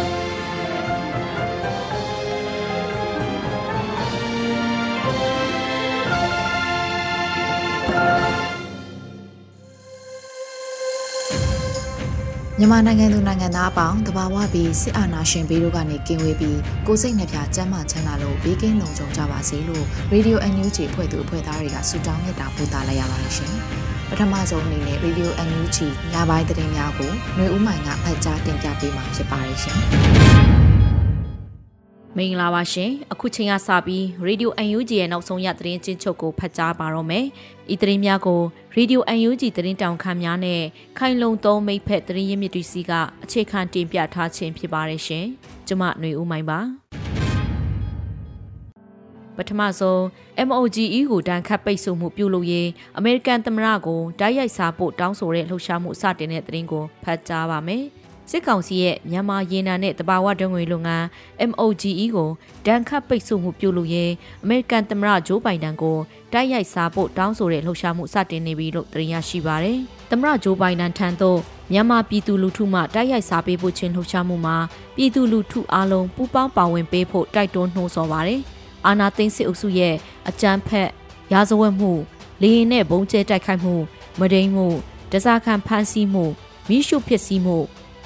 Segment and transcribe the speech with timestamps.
[12.61, 23.53] မြန်မာနိုင်ငံသူနိုင်ငံသားအပေါင်းတဘာဝပြီးစစ်အာဏာရှင်ဘေးတို့ကနေကင်းဝေးပြီးကိုစိတ်နှပြကျန်းမာချမ်းသာလို့ဘေးကင်းလုံခြုံကြပါစေလို့ Radio NUG ဖွဲ့သူအဖွဲ့သားတွေကဆုတောင်းမေတ္တာပို့သလိုက်ရပါတယ်ရှင်။
[24.09, 25.77] ပထမဆုံးအနေနဲ့ Radio NUG
[26.13, 29.77] ညပိုင်းသတင်းများကိုຫນွေဦးမိုင်ကဖတ်ကြားတင်ပြပေးမှာဖြစ်ပါတယ်ရှင်။
[32.17, 37.25] မင်္ဂလာပါရှင်အခုချိန်ကစပြီး Radio UNG ရဲ့နောက်ဆုံးရသတင်းချင်းချုပ်ကိုဖတ်ကြားပါတော့မယ်
[37.73, 38.41] ဤသတင်းများကို
[38.77, 40.61] Radio UNG သတင်းတောင်ခမ်းများနဲ့
[40.97, 42.91] ခိုင်လုံသုံးမိတ်ဖက်သတင်းရင်းမြစ်တွေစီက
[43.23, 45.25] အခြေခံတင်ပြထားခြင်းဖြစ်ပါတယ်ရှင်
[45.67, 46.59] ကျမຫນွေဦးမိုင်ပါ
[49.37, 49.99] ပထမဆုံး
[50.47, 57.85] MOGE ကိုတန်ခတ်ပိတ်ဆို့မှုပြုလုပ်ရေးအမေရိကန်သမ္မတကိုတိုက်ရိုက်စာပို့တောင်းဆိုတဲ့လှုပ်ရှားမှုစတင်တဲ့သတင်းကိုဖတ်ကြားပါမယ်။
[58.31, 61.05] စစ်ကောင်စီရဲ့မြန်မာရေနံနဲ့တဘာဝတံငွေလုပ်ငန်း
[61.49, 62.29] MOGE ကို
[62.65, 64.11] ဒဏ်ခတ်ပိတ်ဆို့မှုပြုလုပ်ရေး
[64.43, 65.97] အမေရိကန်သမ္မတဂျိုးဘိုင်ဒန်ကို
[66.33, 69.79] တိုက်ရိုက်စာပို့တောင်းဆိုတဲ့လှုပ်ရှားမှုစတင်နေပြီလို့သတင်းရရှိပါရယ်။
[70.11, 71.39] သမ္မတဂျိုးဘိုင်ဒန်ထံသို့
[71.71, 74.57] မြန်မာပြည်သူလူထုမှတိုက်ရိုက်စာပေးဖို့ချင်းလှုပ်ရှားမှုမှာ
[74.95, 78.41] ပြည်သူလူထုအားလုံးပူးပေါင်းပါဝင်ပေးဖို့တိုက်တွန်းနှိုးဆော်ပါရယ်။
[78.85, 79.95] အာနာသိန်းစစ်အုပ်စုရဲ့
[80.29, 80.89] အကြမ်းဖက်
[81.33, 81.91] ရာဇဝတ်မှု
[82.41, 83.75] လေရင်နဲ့ဘုံကျဲတိုက်ခိုက်မှု
[84.19, 84.67] မဒိန်မှု
[85.11, 86.25] တစားခံဖမ်းဆီးမှု
[86.69, 87.57] မိရှုဖြစ်စည်းမှု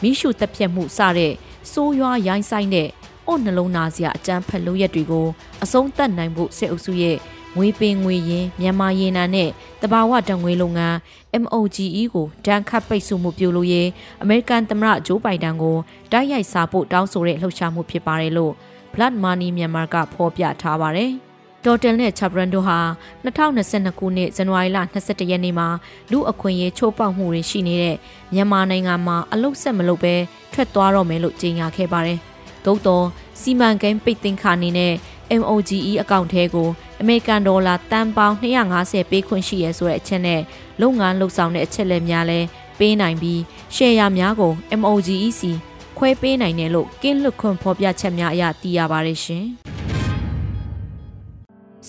[0.06, 1.34] မိရှုတက်ပြက်မှုစတဲ့
[1.72, 2.90] စိုးရွားရိုင်းဆိုင်တဲ့
[3.28, 5.28] အုတ်နှလုံးသားစရာအကြမ်းဖက်လုပ်ရက်တွေကို
[5.64, 7.18] အဆုံးသတ်နိုင်ဖို့စစ်အုပ်စုရဲ့
[7.58, 9.50] ငွေပင်ငွေရင်းမြန်မာရေနံနဲ့
[9.82, 10.96] တဘာဝတံငွေလုပ်ငန်း
[11.44, 13.90] MOGE ကိုဒဏ်ခတ်ပိတ်ဆို့မှုပြုလို့ရေး
[14.22, 15.78] အမေရိကန်သမ္မတဂျိုးဘိုင်ဒန်ကို
[16.12, 18.54] တိုက်ရိုက်စာပို့တောင်းဆိုတဲ့လှုပ်ရှားမှုဖြစ်ပါတယ်လို့
[18.94, 21.14] Blood Money မြန်မာကဖော်ပြထားပါတယ်။
[21.66, 22.80] တော်တယ်နဲ့ချာဘရန်တို့ဟာ
[23.26, 25.68] 2022ခုနှစ်ဇန်နဝါရီလ22ရက်နေ့မှာ
[26.12, 27.98] လူအခွင့်အရေးချိုးဖောက်မှုတွေရှိနေတဲ့
[28.34, 30.16] မြန်မာနိုင်ငံမှာအလုတ်ဆက်မလုပ်ဘဲ
[30.54, 32.20] ထွက်သွားတော့မယ်လို့ကြေညာခဲ့ပါတယ်။
[32.66, 33.06] သို့တော့
[33.42, 34.94] စီမံကိန်းပိတ်သိမ်းခါနေနဲ့
[35.42, 36.70] MOGE အကောင့်ထဲကို
[37.02, 38.36] အမေရိကန်ဒေါ်လာတန်ပေါင်း
[38.74, 40.42] 250ပေးခွင့်ရှိရဲဆိုတဲ့အချက်နဲ့
[40.82, 42.40] လုပ်ငန်းလုပ်ဆောင်တဲ့အချက်လက်များလဲ
[42.80, 43.42] ပေးနိုင်ပြီး
[43.76, 44.52] ရှယ်ယာများကို
[44.82, 45.52] MOGE စီ
[45.98, 49.46] ခွဲပေးနိုင်တယ်လို့ကင်းလွတ်ခွင့်ဖော်ပြချက်များအရသိရပါတယ်ရှင်။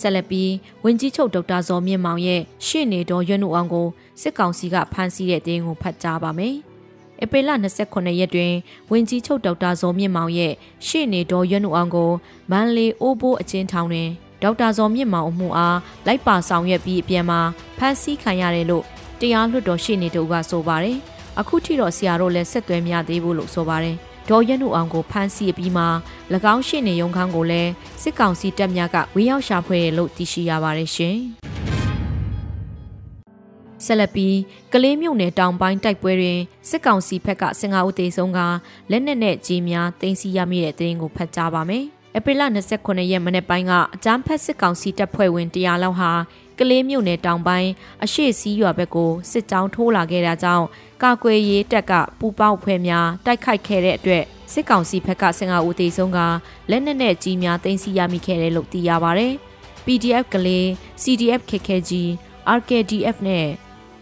[0.01, 0.53] ဆက်လက်ပြီး
[0.84, 3.87] ဝင်ကြီးချုပ်ဒေါက်တာဇော်မြင့်မောင်ရဲ့ရှေ့နေတော်ရွနုအောင်ကို
[4.21, 6.55] စစ်ကောင်စီကဖမ်းဆီးတဲ့တင်းကိုဖတ်ကြားပါမယ်။
[7.23, 7.51] ဧပြီလ
[7.84, 8.53] 29ရက်တွင်
[8.91, 10.53] ဝင်ကြီးချုပ်ဒေါက်တာဇော်မြင့်မောင်ရဲ့
[10.87, 12.11] ရှေ့နေတော်ရွနုအောင်ကို
[12.51, 14.09] မန်လေးအိုးဘိုးအချင်းထောင်တွင်
[14.43, 17.41] ဒေါက်တာဇော်မြင့်မောင်အမှုအားလိုက်ပါဆောင်ရွက်ပြီးအပြန်မှာ
[17.78, 18.84] ဖမ်းဆီးခံရတယ်လို့
[19.21, 20.97] တရားလွှတ်တော်ရှေ့နေတို့ကဆိုပါတယ်။
[21.41, 23.97] အခုထိတော့ဆရာတို့လည်းဆက်သွဲမရသေးဘူးလို့ဆိုပါတယ်။
[24.31, 25.85] ဒေါ်ရနုအောင်ကိုဖမ်းဆီးပြီးမှ၎
[26.55, 27.71] င်းရှိနေရုံခန်းကိုလည်း
[28.03, 31.17] စစ်ကောင်စီတပ်များကဝေရောက်ရှာဖွေလို့သိရှိရပါတယ်ရှင်။
[33.85, 34.37] ဆက်လက်ပြီး
[34.73, 38.41] ကလေးမြို့နယ်တောင်ပိုင်းတိုက်ပွဲတွင်စစ်ကောင်စီဘက်က15ဦးသေဆုံးက
[38.91, 41.85] လက်နက်နဲ့ကြီးများတင်စီရမိတဲ့တဲ့ရင်ကိုဖတ်ကြားပါမယ်။
[42.17, 42.43] ဧပြီလ
[42.77, 46.13] 29ရက်မနေ့ပိုင်းကအကြမ်းဖက်စစ်ကောင်စီတပ်ဖွဲ့ဝင်100လောက်ဟာ
[46.59, 47.71] ကလေးမြို့နယ်တောင်ပိုင်း
[48.05, 50.67] အရှိစည်းရွာဘက်ကိုစစ်ကြောင်းထိုးလာခဲ့တာကြောင့်
[51.03, 56.19] ကာကွယ်ရေးတပ်ကပူပေါင်းဖွဲ့များတိုက်ခိုက်ခဲ့တဲ့အတွက်စစ်ကောင်စီဘက်က15ဦးသေဆုံးက
[56.71, 59.29] လက်နက်နဲ့ကြီးများတင်စီရမိခဲ့တယ်လို့သိရပါဗျ။
[59.84, 60.67] PDF ကလေး
[61.03, 61.93] CDF KKG
[62.57, 63.47] RKDF နဲ့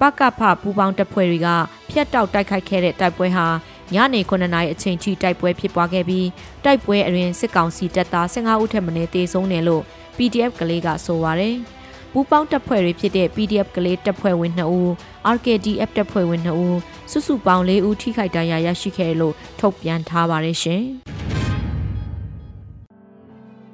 [0.01, 1.49] ပကဖပူပေါင်းတပ်ဖွဲ့တွေက
[1.91, 3.47] ဖျက်တောက်တိုက်ခိုက်ခဲ့တဲ့တိုက်ပွဲဟာ
[3.95, 6.27] ညနေ9နာရီအချိန်ထိတိုက်ပွဲဖြစ်ပွားခဲ့ပြီး
[6.65, 9.83] တိုက်ပွဲအရင်စစ်ကောင်စီတပ်သား15ဦးထက်မနည်းသေဆုံးတယ်လို့
[10.17, 11.57] PDF ကလေးကဆိုပါရယ်။
[12.17, 14.91] ပူးပေါင်းတပ်ဖွဲ့တွေဖြစ်တဲ့ PDF ကလေးတပ်ဖွဲ့ဝင်2ဦး
[15.35, 16.79] RKDF တပ်ဖွဲ့ဝင်2ဦး
[17.11, 20.83] စုစုပေါင်း4ဦးထိခိုက်ဒဏ်ရာရရှိခဲ့လို့ထုတ်ပြန်ထားပါတယ်ရှင်။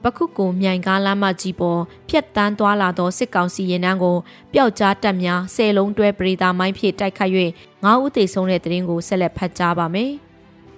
[0.02, 4.16] ပခုကိုမြိုင်ကားလမ်းမကြီးပေါ်ဖြတ်တန်းသွားလာသောစစ်ကောင်စီရင်နှန်းကို
[4.52, 7.34] ပျောက်ကြားတပ်များဆယ်လုံးတွဲပရိသာမိုင်းဖြင့်တိုက်ခိုက်၍
[7.84, 10.12] ငါးဦးသေဆုံးတဲ့တဲ့ရင်ကိုဆက်လက်ဖတ်ကြားပါမယ်။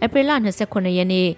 [0.05, 0.31] ဧပြီလ
[0.65, 1.31] 29ရက်နေ့ည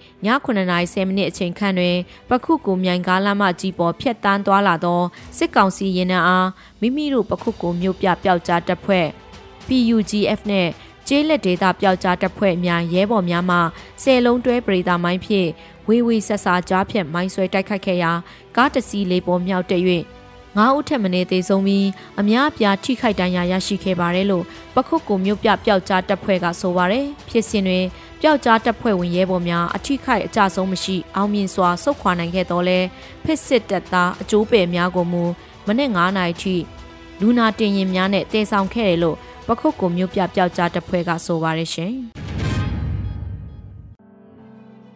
[0.47, 1.97] 9:30မိနစ်အချိန်ခန့်တွင်
[2.29, 5.01] ပခုကူမြိုင်ကားလမ်းမကြီးပေါ်ဖြတ်တန်းသွားလာသော
[5.39, 6.49] စစ်ကောင်စီရင်နှံအား
[6.81, 9.07] မိမိတို့ပခုကူမြို့ပြပျောက်ကြားတပ်ဖွဲ့
[9.67, 10.71] PUGF နှင့်
[11.09, 13.59] ကျေးလက်ဒေသပျောက်ကြားတပ်ဖွဲ့များရဲဘော်များမှ
[14.03, 15.49] ဆယ်လုံးတွဲပရိသာမိုင်းဖြင့်
[15.89, 18.13] ဝေဝေဆက်စာကြားဖြတ်မိုင်းဆွဲတိုက်ခိုက်ခဲ့ရာ
[18.57, 19.83] ကားတစ်စီးလေးပေါ်မြောက်တက်၍
[20.57, 21.89] ငါးဦးထက်မနည်းသေးဆုံးပြီး
[22.21, 24.45] အများအပြားထိခိုက်ဒဏ်ရာရရှိခဲ့ပါတယ်လို့
[24.75, 27.85] ပခုတ်ကူမြို့ပြပျောက်ကြားတပ်ဖွဲ့ကဆိုပါတယ်ဖြစ်စဉ်တွင်
[28.27, 32.79] ပျောက်ကြားတပ်ဖွဲ့ဝင်ရဲဘော်များအထိခိုက်အကြဆုံးမရှိအောင်မြင်စွာဆုတ်ခွာနိုင်ခဲ့တော့လဲ
[33.25, 35.25] ဖစ်စစ်တပ်သားအကျိုးပယ်များကိုမူ
[35.67, 36.57] မနေ့9နာရီထိ
[37.21, 39.17] လူနာတင်ရင်များနဲ့တည်ဆောင်ခဲ့တယ်လို့
[39.47, 41.95] ပခုတ်ကူမြို့ပြပျောက်ကြားတပ်ဖွဲ့ကဆိုပါတယ်ရှင်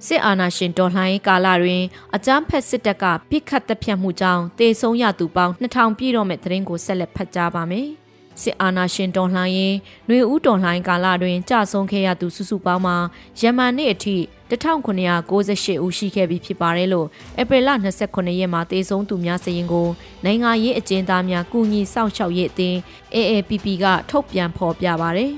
[0.06, 1.84] စစ်အာဏာရှင်တော်လှန်ရေးကာလတွင်
[2.14, 7.88] အကြမ်းဖက်စစ်တပ်ကပြစ်ခတ်တပ်ဖြတ်မှုကြောင့်တေဆုံးရသူပေါင်း2000ပြည့်တော့မဲ့သတင်းကိုဆက်လက်ဖတ်ကြားပါမယ်။
[8.42, 9.76] စစ်အာဏာရှင်တော်လှန်ရေး
[10.08, 12.96] နှွေဦးတော်လှန်ကာလတွင်ကြဆုံးခဲ့ရသူစုစုပေါင်းမှာ
[13.40, 14.16] ယမန်နေ့အထိ
[14.50, 17.06] 1998ဦးရှိခဲ့ပြီဖြစ်ပါတယ်လို့
[17.40, 17.68] ဧပြီလ
[18.04, 19.88] 29ရက်မှာတေဆုံးသူများစရင်ကို
[20.24, 22.78] နိုင်ငံရေးအကျဉ်းသားများကုညီစောင့်ရှောက်ရေးအသင်း
[23.14, 25.32] AAPP ကထုတ်ပြန်ဖော်ပြပါတယ်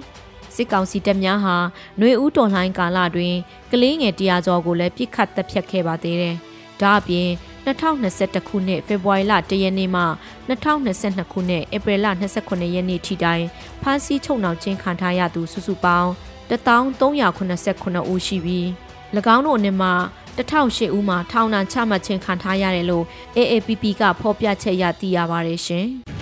[0.55, 1.57] စစ်ကောင်စီတပ်များဟာ
[2.01, 3.35] နှွေဦးတော်လှန်ကာလတွင်
[3.71, 6.37] ကလေးငယ်တရာကျော်ကိုလည်းပြစ်ခတ်တပ်ဖြတ်ခဲ့ပါသေးတယ်။
[6.81, 7.29] ဒါအပြင်
[7.67, 10.05] 2021ခုနှစ်ဖေဖော်ဝါရီလ1ရက်နေ့မှ
[10.49, 12.07] 2022ခုနှစ်ဧပြီလ
[12.41, 13.45] 29ရက်နေ့ထိတိုင်
[13.83, 16.11] ဖမ်းဆီးချုပ်နှောင်ခြင်းခံထားရသူစုစုပေါင်း
[16.51, 18.67] 1389ဦးရှိပြီး၎
[19.35, 19.91] င်းတို့အနက်မှ
[20.37, 23.05] 1008ဦးမှာထောင်ဒဏ်ချမှတ်ခြင်းခံထားရတယ်လို့
[23.37, 25.89] AAPP ကဖော်ပြချက်ရသိရပါတယ်ရှင်။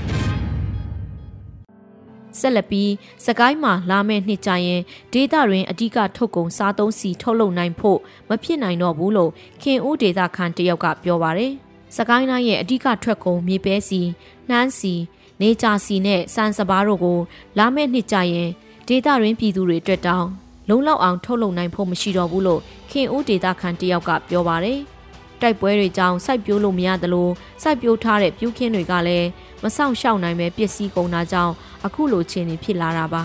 [2.39, 2.91] ဆက်လက်ပြီး
[3.25, 4.81] စကိုင်းမှာလာမယ့်နှစ်ကြရင်
[5.13, 7.99] ဒေသတွင်အ धिक ထုတ်ကုန်စားသုံးစီထုတ်လုပ်နိုင်ဖို့
[8.29, 9.31] မဖြစ်နိုင်တော့ဘူးလို့
[9.61, 11.51] ခင်ဦးဒေသခံတယောက်ကပြောပါတယ်။
[11.95, 14.01] စကိုင်းတိုင်းရဲ့အ धिक ထွက်ကုန်မြေပဲစီ
[14.49, 14.93] နှမ်းစီ
[15.41, 17.19] နေကြစီနဲ့စံစပါးတို့ကို
[17.57, 18.49] လာမယ့်နှစ်ကြရင်
[18.87, 20.29] ဒေသတွင်ပြည်သူတွေအတွက်တောင်း
[20.69, 22.61] လုံလောက်အောင်ထုတ်လုပ်နိုင်ဖို့မရှိတော့ဘူးလို့
[22.91, 24.79] ခင်ဦးဒေသခံတယောက်ကပြောပါတယ်။
[25.41, 27.29] တိုက်ပွဲတွေကြောင့်စိုက်ပျိုးလို့မရသလို
[27.63, 29.27] စိုက်ပျိုးထားတဲ့ပြူးခင်းတွေကလည်း
[29.63, 31.53] မဆောင်ရှောက်နိုင်ပဲပစ္စည်းကုန်တာကြောင့်
[31.86, 33.22] အခုလိုခြေနေဖြစ်လာတာပါ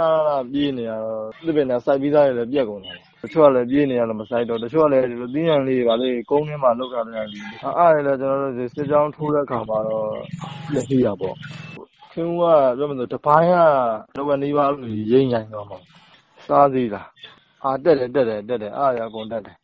[0.00, 7.38] နာနာပြေးနေရတော့ဒီပင်နဲ့စိုက်ပြီးသားတွေလည်းပြက်ကုန်တယ်တချို့ကလည်းပြေးနေရတော့မဆိုင်တော့တချို့ကလည်းဒီလိုသီးနှံလေးပါလေကုန်းထဲမှာလောက်ထားတဲ့လူ
[7.78, 10.06] အားရလည်းကျွန်တော်တို့စစ်ကြောင်းထိုးတဲ့ခါမှာတော့
[10.74, 11.34] လက်ရှိရပေါ့
[12.12, 13.54] ခင်ဗျားကပြောမှဆိုတပိုင်းက
[14.16, 15.78] တော့ကနေပါလို့ရိမ့်ရိုင်းတော့မှာ
[16.46, 17.08] စားသေးလား
[17.66, 19.56] အာတက်တယ်တက်တယ်တက်တယ်အားရအကုန်တက်တယ်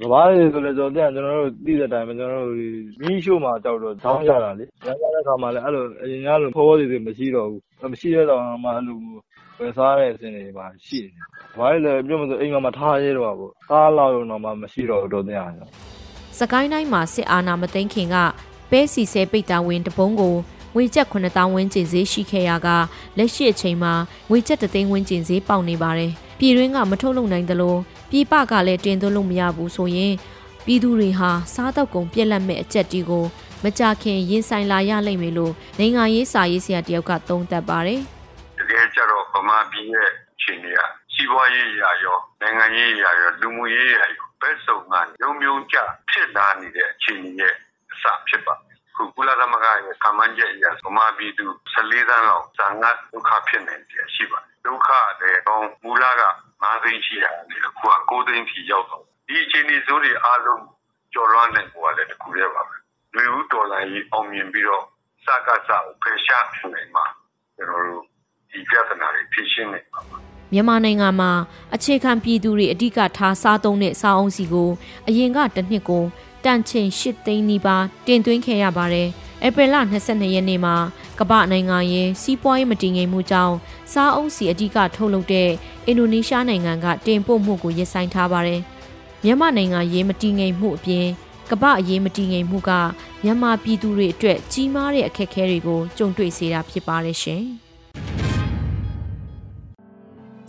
[0.00, 2.58] ကဘာတွေဆိုလဲဆိုတော့ကျွန်တော်တို့သိတဲ့အတိုင်းပဲကျွန်တော်တို့
[3.02, 8.98] မီးရှို့မှာတောက်တော့တောင်းရတာလေရရတဲ့ခါမှာလည်းအဲ့လိုအရင်ကလိုဖောဖောသေးသေးမရှိတော့ဘူးမရှိတဲ့တော့မှအဲ့လို
[9.58, 11.12] ဝယ်စားတဲ့အစဉ်တွေပါရှိတယ်။
[11.58, 15.72] ဘာလဲပြောမလို့အိမ်မှာထားရဲတော့ဘူး။ကားလောက်တော့မှမရှိတော့တော့တဲ့အားကြောင့်
[16.38, 18.16] စကိုင်းတိုင်းမှာစစ်အာဏာမသိမ်းခင်က
[18.70, 20.34] ပဲစီဆဲပိတ်တာဝင်တပုံးကို
[20.74, 22.68] ငွေကျပ်9000ဝန်းကျင်ဈေးရှိခဲ့ရက
[23.18, 23.92] လက်ရှိအချိန်မှာ
[24.30, 27.76] ငွေကျပ်3သိန်းဝန်းကျင်ဈေးပေါက်နေပါတယ်။ ပြည်တွင်းကမထုတ်လုပ်နိုင်သလို
[28.10, 30.14] ပြည်ပကလည်းတင်သွင်းလို့မရဘူးဆိုရင်
[30.64, 33.24] ပြည်သူတွေဟာစားတောက်ကုန်ပြက်လက်မဲ့အကြက်တီကို
[33.64, 38.00] မကြခင်ရင်ဆိုင်လာရလိမ့်မယ်လို့နိုင်ငံရေးစာရေးဆရာတယောက်ကသုံးသပ်ပါတယ်။
[38.58, 40.80] တကယ်ကြတော့ဗမာပြည်ရဲ့အခြေအနေက
[41.14, 45.76] စီးပွားရေးရာရောနိုင်ငံရေးရာရောလူမှုရေးရာရောဘက်စုံကရုံမြုံကြ
[46.10, 47.54] ဖြစ်လာနေတဲ့အခြေအနေရဲ့
[47.92, 48.54] အစဖြစ်ပါ
[48.96, 54.88] ခုကုလသမဂ္ဂရဲ့ကမ္ဘာ့ရဲ့အရာဗမာပြည်သူ14သန်းလောက်ဇာငတ်ဒုက္ခဖြစ်နေတယ်ရှိပါတယ် ဒုက္ခ
[55.22, 56.22] တဲ့တော့မူလက
[56.52, 60.64] 5သိန်းရှိတာလေအခုက9သိန်းထိရောက်တော့ဒီအခြေအနေစိုးတွေအားလုံး
[61.12, 62.76] ကျော်လွှမ်းနိုင်ပေါ်လည်းတခုတည်းပါပဲ
[63.16, 64.84] လူဦးဒေါ်လာကြီးအောင်မြင်ပြီးတော့
[65.24, 67.04] စကားစကိုဖယ်ရှားနိုင်မှာ
[67.56, 68.02] ကျွန်တော်တို့
[68.50, 70.00] ဒီပြဿနာတွေဖြေရှင်းနိုင်ပါ
[70.52, 71.30] မြန်မာနိုင်ငံမှာ
[71.74, 74.70] အခြေခံပြည်သူတွေအ धिक ထားစားသုံးတဲ့စားအုံးစီကို
[75.08, 76.04] အရင်ကတစ်နှစ်ကို
[76.44, 79.08] တန်ချိန်၈သိန်းနီးပါးတင်သွင်းခဲ့ရပါတယ်။
[79.44, 79.76] ဧပြီလ
[80.06, 80.76] 22ရက်နေ့မှာ
[81.20, 83.56] ကမ္ဘာနိုင်ငံရဲ့စီးပွားရေးမတည်ငြိမ်မှုကြောင့်
[83.92, 85.50] စားအုံးစီအ धिक ထုတ်လုပ်တဲ့
[85.86, 88.60] အင်ဒိုနီးရှားနိုင်ငံကတင်ပို့မှုကိုရပ်ဆိုင်းထားပါတယ်။
[89.24, 91.06] မြန်မာနိုင်ငံရေးမတည်ငြိမ်မှုအပြင်
[91.50, 92.70] ကမ္ဘာအရေးမတည်ငြိမ်မှုက
[93.22, 97.44] မြန်မာပြည်သူတွေအတွက်ကြီးမားတဲ့အခက်အခဲတွေကိုကြုံတွေ့စေတာဖြစ်ပါတယ်ရှင်။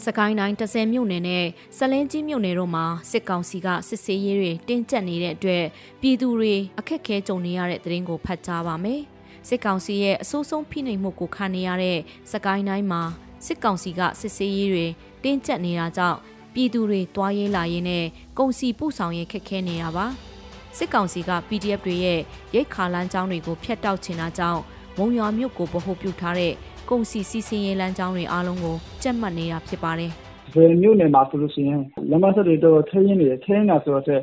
[0.07, 1.45] စကိုင်းတိုင်းတဆယ်မြို့နယ်နဲ့
[1.77, 5.65] စလင်းကြီးမြို့နယ်တို့မှာစစ်ကောင်စီကစစ်ဆေးရေးတွေတင်းကျပ်နေတဲ့အတွက်
[6.01, 9.01] ပြည်သူတွေအခက်အခဲကြုံနေရတဲ့သတင်းကိုဖတ်ကြားပါမယ်။
[9.47, 11.99] စစ်ကောင်စီရဲ့အဆိုးဆုံးဖိနှိပ်မှုကိုခံနေရတဲ့
[12.31, 13.01] စကိုင်းတိုင်းမှာ
[13.45, 14.85] စစ်ကောင်စီကစစ်ဆေးရေးတွေ
[15.23, 16.17] တင်းကျပ်နေတာကြောင့်
[16.53, 18.05] ပြည်သူတွေတွားရေးလာရေးနဲ့
[18.37, 20.05] ကုန်စည်ပို့ဆောင်ရေးခက်ခဲနေတာပါ။
[20.77, 22.19] စစ်ကောင်စီက PDF တွေရဲ့
[22.55, 24.61] ရိတ်ခါလန်းကျောင်းတွေကိုဖျက်တောက်ချင်တာကြောင့်
[24.97, 26.53] မုံရွာမြို့ကိုဗဟိုပြုထားတဲ့
[26.89, 30.11] ကုန်စည်စီးဆင်းရေးလမ်းကြောင်းတွေအားလုံးကိုကြက်မှတ်နေတာဖြစ်ပါတယ်။
[30.53, 34.15] ဘယ်မြို့နယ်မှာဆိုလို့ရှိရင်လမ်းမဆက်တွေတော့ထင်းရင်းနေထင်းနေတာဆိုတော့ဒီ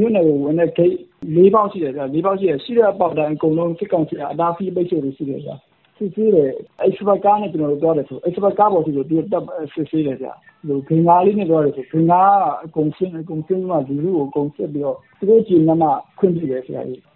[0.00, 0.96] မြို့နယ်ကိုဝင်တဲ့ gate
[1.36, 5.56] ၄ပေါက်ရှိတယ်ဗျာ၄ပေါက်ရှိတယ်ရှိတဲ့ပေါက်တိုင်းအကုန်လုံးစစ်ကောင်စီကအတားဖီးပိတ်ဆို့လို့ရှိတယ်ဗျာ
[5.96, 6.50] စစ်ဆေးတယ်။
[6.86, 10.28] Express ကားနဲ့ ကျနော်တို့သွားတယ်ဆို Express ကားပေါ်ထိကို သူတို့တက်စစ်ဆေးတယ်ဗျ။
[10.88, 13.26] ဗင်ကားလေးနဲ့ သွားတယ်ဆိုဗင်ကားကအကုန်ဆင်းပြီး
[13.68, 16.62] မှ လူထုကို အကုန်စစ်ပြီးတော့ သူတို့ကျေနပ်မှ ခွင့်ပြုတယ်။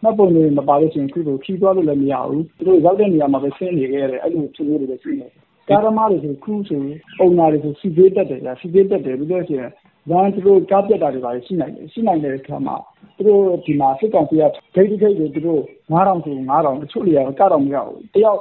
[0.03, 5.31] မှတ်ပုံတင်မပါလို့ရှိရင် အခုလို ခရီးသွားလို့လည်း မရဘူး။သူတို့ရောက်တဲ့နေရာမှာပဲ ဆင်းနေခဲ့ရတယ်။အဲလိုအခြေအနေတွေလည်း ရှိတယ်။
[5.69, 6.83] ကားသမားတွေဆို အခုဆို
[7.21, 9.71] အုံနာတွေဆို ဆီဈေးတက်တယ်ဗျ။ဆီဈေးတက်တယ် ပြီးလို့ရှိရင်
[10.11, 12.77] လမ်းသူတို့ကားပျက်တာတွေ ဘာတွေ ရှိနိုင်တယ်။ရှိနိုင်တဲ့အခါမှာ
[13.17, 14.43] သူတို့ဒီမှာ စစ်ကောင်စီက
[14.75, 18.41] ဂိတ်တဂိတ်ကို သူတို့ ၅၀၀၀ ဆို ၅၀၀၀ တချို့နေရာကတောင်မရဘူး။တယောက်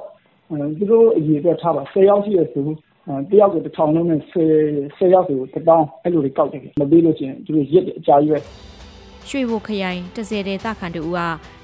[0.77, 2.65] သူတို့အရေအတွက်ထားပါ၁၀ယောက်ရှိတယ်ဆို
[3.31, 4.33] တယောက်ကို၁၀၀၀နှုန်းနဲ့၁
[4.99, 8.39] ၀ယောက်ဆို၁သောင်းအဲလိုတွေကောက်တယ်။မပေးလို့ရှိရင်သူတို့ရက်တယ်အကြာကြီးပဲ။
[9.29, 11.19] ရွှေဘိုခရိုင်တဆယ်တဲ့သခန်တူက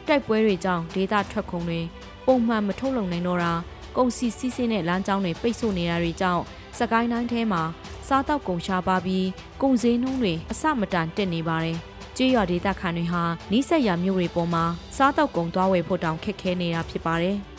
[0.08, 1.82] တိုက်ပွဲတွေကြောင့်ဒေသထွက်ကုန်တွေ
[2.26, 3.54] ပုံမှန်မထုတ်လုပ်နိုင်တော့တာ
[3.98, 6.44] ကုန်စည်စီးဆင်းတဲ့လမ်းကြောင်းတွေပိတ်ဆို့နေတာတွေကြောင့်
[6.78, 7.64] စကိုင်းတိုင်းထဲမှာ
[8.08, 9.28] စားတောက်ကုန်ရှားပါပြီး
[9.62, 11.78] ကုန်စည်နှုန်းတွေအဆမတန်တက်နေပါတယ်။
[12.18, 14.64] ကြေးရွာဒေသခံတွေဟာနီးစက်ရမြို့တွေပေါ်မှာ
[14.98, 17.38] စားတောက်ကုန်သွားဝယ်ဖို့တောင်ခက်ခဲနေတာဖြစ်ပါတယ်။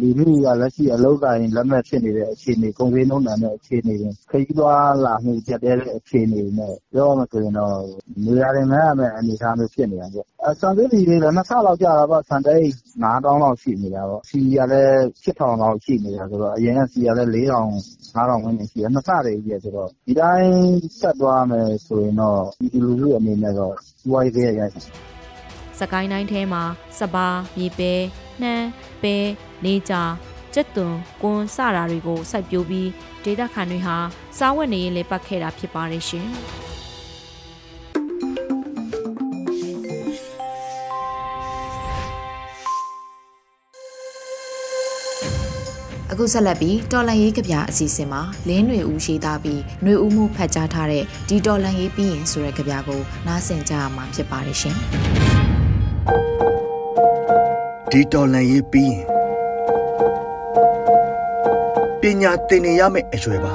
[0.00, 3.94] လူထုက လက်ရှိ အလုပ်အကိုင်လက်မဲ့ဖြစ်နေတဲ့ အခြေအနေ၊ကုန်ဈေးနှုန်းတန်တဲ့ အခြေအနေ၊
[4.30, 7.76] ခရီးသွားလာမှု ကျပ်တည်းတဲ့ အခြေအနေနဲ့ ပြောရမယ်ဆိုရင်တော့
[8.24, 10.26] နေရာထိုင်ခင်းရမယ့် အနေအထားမျိုး ဖြစ်နေတာပေါ့။
[10.60, 17.76] ဆန်ဈေးတွေလည်း နှစ်ဆလောက် ကျတာပေါ့။ဆန်တအိတ်၅သောင်းလောက် ရှိနေတာပေါ့။ဆီကလည်း၈ထောင်လောက် ရှိနေတာဆိုတော့ အရင်က ဆီကလည်း၄ထောင်၅
[18.14, 20.54] ထောင်ဝန်းကျင်ရှိတယ်။နှစ်ဆတွေချည်းပဲဆိုတော့ ဒီအတိုင်း
[21.00, 24.60] ဆက်သွားမယ်ဆိုရင်တော့ ပြည်သူလူထုအနေနဲ့တော့ စီးပွားရေးစရိတ်က
[25.78, 26.62] စကိုင်းတိုင်းထဲမှာ
[26.98, 27.92] စပါး၊မြေပဲ၊
[28.41, 28.65] နှမ်း၊
[29.01, 29.15] ပဲ၊
[29.65, 30.01] နေကြာ
[30.53, 32.89] ကျက်သွန်ကွန်စတာတွေကိုစိုက်ပျိုးပြီး
[33.23, 33.95] ဒေသခံတွေဟာ
[34.37, 36.29] စားဝတ်နေရေးလေပတ်ခဲ့တာဖြစ်ပါတယ်ရှင်။
[46.11, 54.77] အခုဆက်လက်ပြီးတော်လန်ရေးကြပြအစီအစဉ်မှာလင်းຫນွေဦးရှိသားပြီးຫນွေဦးမှုဖတ်ကြားထားတဲ့ဒီတော်လန်ရေးပြီးရင်ဆိုတဲ့ကြပြကိုနားဆင်ကြရမှာဖြစ်ပါတယ်ရှင်။
[57.92, 59.04] ဒီတော်လန်ရေးပြီးရင်
[62.00, 63.54] ပညာသင်နေရမယ့်အရွယ်ပါ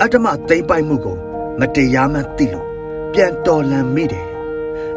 [0.00, 1.16] အတ္တမသိမ့်ပိုက်မှုကို
[1.60, 2.66] မတရားမှန်းသိလို့
[3.12, 4.26] ပြန်တော်လန်မိတယ်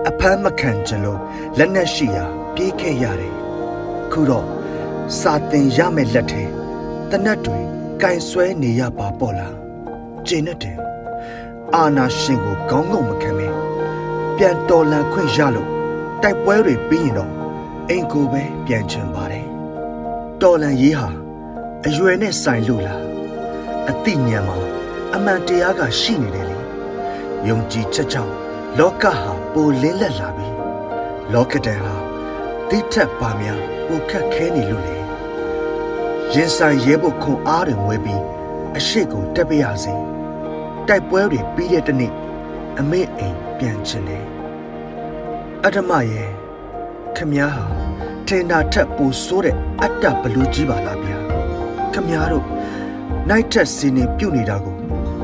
[0.07, 1.19] အဖမ်းမခံကြလို့
[1.57, 3.35] လက်နဲ့ရှိရာပြေးခဲ့ရတယ်
[4.11, 4.47] ခုတော့
[5.19, 6.43] စာသင်ရမယ့်လက်ထဲ
[7.09, 7.59] တနတ်တွေ
[8.01, 9.55] ကင်ဆွဲနေရပါပေါ့လား
[10.27, 10.77] ကျင်းတဲ့
[11.75, 13.55] အာနာရှင်ကိုခေါင်းငုံမခံမင်း
[14.37, 15.69] ပြန်တော်လန်ခွင့်ရလို့
[16.21, 17.38] တိုက်ပွဲတွေပြီးရင်တော့
[17.91, 19.45] အိမ်ကိုပဲပြန်ချင်ပါတယ်
[20.41, 21.09] တော်လန်ရေးဟာ
[21.85, 23.03] အရွယ်နဲ့ဆိုင်လို့လား
[23.89, 24.57] အတိညာမှာ
[25.15, 26.57] အမှန်တရားကရှိနေတယ်လေ
[27.47, 28.33] ယုံကြည်ချက်ကြောင့်
[28.79, 30.47] လောကဟာပိုလင်းလက်လာပြီ
[31.33, 31.95] လောကတန်ဟာ
[32.69, 34.97] တိထက်ပါများပိုခက်ခဲနေလို့လေ
[36.33, 38.21] ရင်ဆိုင်ရဲဖို့ခွန်အားတွေငွေပြီး
[38.77, 39.93] အရှိကိုတက်ပြရစီ
[40.87, 42.13] တိုက်ပွဲတွေပြီးတဲ့တနေ့
[42.79, 44.25] အမေအိမ်ပြန်ချင်တယ်
[45.65, 46.38] အထမရဲ့
[47.19, 47.63] ခမည်းဟာ
[48.27, 51.17] ထင်တာထက်ပိုဆိုးတဲ့အတ္တဘလူးကြီးပါလားဗျာ
[51.93, 52.45] ခမည်းတော်
[53.29, 54.75] နိုင်ထက်စီနေပြုတ်နေတာကို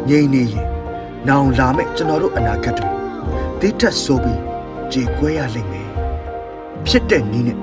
[0.09, 0.67] ငြိမ်နေရင်
[1.27, 2.89] နောင်လာမဲ့ကျွန်တော်တို့အနာဂတ်တွေ
[3.59, 4.41] တိထက်ဆိုးပြီး
[4.91, 5.89] ကြေကွဲရလိမ့်မယ်
[6.87, 7.59] ဖြစ်တဲ့နည်းနဲ့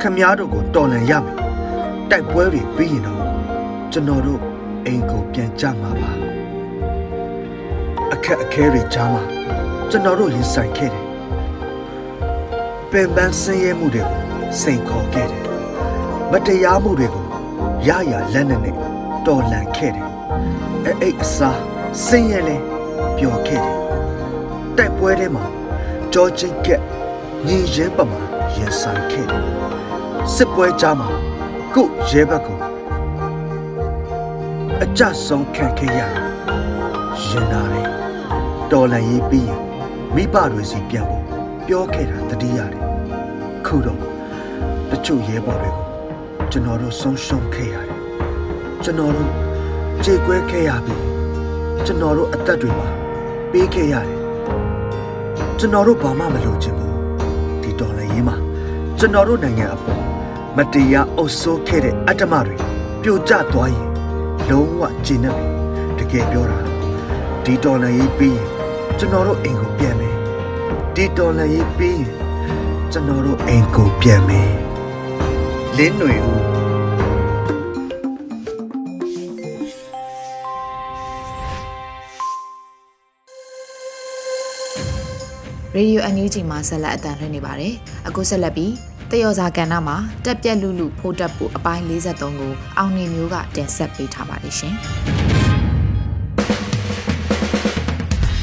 [0.00, 1.36] ခမည်းတော်ကိုတော်လန်ရမယ်
[2.10, 3.20] တိုက်ပွဲတွေပြီးရင်တော့
[3.92, 4.40] ကျွန်တော်တို့
[4.86, 6.10] အိမ်ကိုပြန်ကြမှာပါ
[8.12, 9.22] အခက်အခဲတွေကြားမှာ
[9.90, 11.09] ကျွန်တော်တို့ရင်ဆိုင်ခဲ့တယ်
[12.92, 14.18] ပင်ပန်းဆင်းရဲမှုတွေကို
[14.60, 15.44] စိန်ခေါ်ခဲ့တယ်
[16.30, 17.24] မတရားမှုတွေကို
[17.86, 18.74] ရရလက်နဲ့နဲ့
[19.26, 20.08] တော်လန်ခဲ့တယ်
[20.84, 21.60] အဲ့အိတ်အစား
[22.06, 22.56] ဆင်းရဲလဲ
[23.16, 23.76] ပျော်ခဲ့တယ်
[24.76, 25.44] တိုက်ပွဲထဲမှာ
[26.12, 26.82] ကြောချင်းကက်
[27.46, 28.20] ညီရဲပမာ
[28.56, 29.44] ရင်ဆိုင်ခဲ့တယ်
[30.34, 31.08] စစ်ပွဲကြားမှာ
[31.74, 32.58] ကုရဲဘက်ကို
[34.82, 36.10] အကြဆုံးခံခဲ့ရတယ်
[37.26, 37.88] ရင်နာတယ်
[38.70, 39.62] တော်လန်ရေးပြီးရင်
[40.14, 41.24] မိဘတွေစီပြန်ဖို့
[41.66, 42.79] ပြောခဲ့တာတတိရတယ်
[43.66, 43.98] ခုတော့
[44.90, 45.86] တချို့ရဲဘော်တွေကို
[46.50, 47.98] ကျွန်တော်တို့ဆုံးရှုံးခဲ့ရတယ်
[48.84, 49.30] ကျွန်တော်တို့
[50.04, 50.96] ကြေကွဲခဲ့ရပြီ
[51.86, 52.88] ကျွန်တော်တို့အသက်တွေမှာ
[53.50, 54.18] ပေးခဲ့ရတယ်
[55.58, 56.94] ကျွန်တော်တို့ဘာမှမလုပ်ချင်ဘူး
[57.62, 58.36] ဒီတော်လည်းရေးမှာ
[58.98, 60.00] ကျွန်တော်တို့နိုင်ငံအပေါ်
[60.56, 62.56] မတရားအုပ်ဆိုးခဲ့တဲ့အတ္တမတွေ
[63.02, 63.88] ပြိုကျသွားရင်
[64.50, 65.46] လုံးဝကျဉ်းနေပြီ
[65.98, 66.58] တကယ်ပြောတာ
[67.44, 68.46] ဒီတော်လည်းရေးပြီးရင်
[68.98, 70.16] ကျွန်တော်တို့အိမ်ကိုပြန်မယ်
[70.94, 72.19] ဒီတော်လည်းရေးပြီးရင်
[72.94, 74.50] ကျွန်တော်တို့အိမ်ကိုပြန်မယ်
[75.76, 76.38] လင်းຫນွေဦး
[85.74, 87.74] ရေဒီယိုအန်ယူဂျီမှာဆက်လက်အတန်လှည့်နေပါတယ်။
[88.08, 88.72] အခုဆက်လက်ပြီး
[89.10, 94.74] တယောစာကဏ္ဍမှာတက်ပြက်လူလူဖိုးတက်ဖို့အပိုင်း53ကိုအောင်နေမျိုးကတင်ဆက်ပေးထားပါတယ်ရှင်။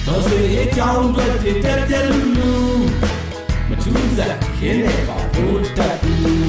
[0.05, 1.25] တော်စေအကြောင်းတွေ
[1.63, 2.76] တက်ပြက်လူလူ
[4.17, 6.46] မထူးစားခင်းနေပါဘိုးတက်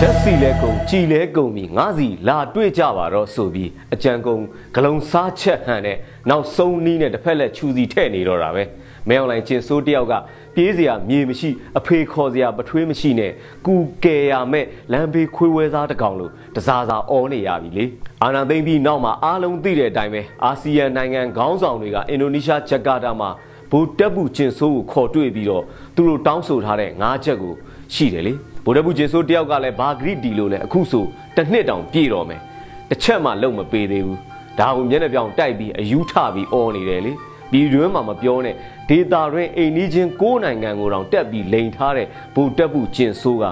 [0.00, 4.42] ဓာတ်စီလဲကုန်ကြည်လဲကုန်ပြီငါစီလာတွေ့ကြပါတော့ဆိုပြီးအကြံကုန်
[4.74, 5.98] ဂလုံစားချက်ဟန်နဲ့
[6.30, 8.62] နောက်ဆုံးနီးနဲ့တစ်ဖက်လက်ချူစီထဲ့နေတော့တာပဲ
[9.08, 10.14] မဲအွန်လိုင်းကျင်ဆိုးတယောက်က
[10.54, 13.32] ပြေးစရာမြေမရှိအဖေခေါ်စရာပထွေးမရှိနဲ့
[13.66, 13.74] ကူ
[14.04, 17.84] ကယ်ရမဲ့လမ်းဘေးခွေးဝဲသားတကောင်လို့တစားစားအော်နေရပြီလေ
[18.22, 23.30] အာနာသိမ့်ပြီးနောက်မှာအားလုံးသိတဲ့အတိုင်းပဲအာဆီယံနိုင်ငံခေါင်းဆောင်တွေကအင်ဒိုနီးရှားဂျကာတာမှာ
[23.70, 27.54] ဘူတက်ဘူးကျင်ဆိုးကိုခေါ်တွေ့ပြီးတော့သူတို့တောင်းဆိုထားတဲ့၅ချက်ကို
[27.94, 28.34] ရှိတယ်လေ
[28.66, 31.04] ဗိုလ်တပ်ဘူးကျင်ဆိုးတယောက်ကလည်းဘာဂရိတီလို့လဲအခုဆို
[31.36, 32.40] တစ်နှစ်တောင်ပြည့်တော့မယ်
[32.88, 34.18] တစ်ချက်မှလုံမပေးသေးဘူး
[34.58, 37.12] ဒါကိုမျက်နှာပြောင်တိုက်ပြီးအယူထပြီးអော်နေတယ်လေ
[37.52, 38.54] ပြည်တွင်းမှာမပြောနဲ့
[38.88, 43.46] ဒေတာတွင်အိမ်နီးချင်းကိုးနိုင်ငံကိုတောင်တက်ပြီးလိန်ထားတဲ့ဗိုလ်တပ်ဘူးကျင်ဆိုးက